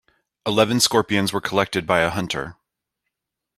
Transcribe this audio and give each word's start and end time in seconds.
Eleven 0.47 0.79
scorpions 0.79 1.31
were 1.31 1.39
collected 1.39 1.85
by 1.85 1.99
a 1.99 2.09
hunter. 2.09 2.55